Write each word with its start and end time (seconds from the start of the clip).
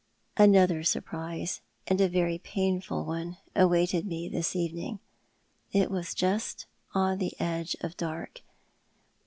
251 0.37 0.49
Another 0.67 0.83
surprise, 0.83 1.61
and 1.85 2.01
a 2.01 2.09
very 2.09 2.39
painful 2.39 3.05
one, 3.05 3.37
awaited 3.55 4.07
me 4.07 4.27
this 4.27 4.55
evening. 4.55 4.99
It 5.71 5.91
was 5.91 6.15
just 6.15 6.65
on 6.95 7.19
the 7.19 7.39
edge 7.39 7.75
of 7.81 7.95
dark. 7.97 8.41